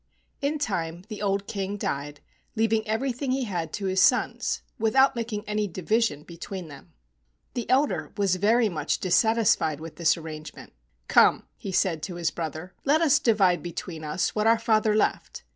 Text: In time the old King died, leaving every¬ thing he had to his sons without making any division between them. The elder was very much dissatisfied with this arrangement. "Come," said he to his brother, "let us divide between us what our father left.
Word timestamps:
In 0.41 0.57
time 0.57 1.03
the 1.09 1.21
old 1.21 1.45
King 1.45 1.77
died, 1.77 2.21
leaving 2.55 2.81
every¬ 2.85 3.13
thing 3.15 3.29
he 3.29 3.43
had 3.43 3.71
to 3.73 3.85
his 3.85 4.01
sons 4.01 4.63
without 4.79 5.15
making 5.15 5.43
any 5.47 5.67
division 5.67 6.23
between 6.23 6.69
them. 6.69 6.93
The 7.53 7.69
elder 7.69 8.11
was 8.17 8.37
very 8.37 8.67
much 8.67 8.99
dissatisfied 8.99 9.79
with 9.79 9.97
this 9.97 10.17
arrangement. 10.17 10.73
"Come," 11.07 11.43
said 11.71 11.97
he 11.97 12.01
to 12.01 12.15
his 12.15 12.31
brother, 12.31 12.73
"let 12.83 12.99
us 13.01 13.19
divide 13.19 13.61
between 13.61 14.03
us 14.03 14.33
what 14.33 14.47
our 14.47 14.57
father 14.57 14.95
left. 14.95 15.43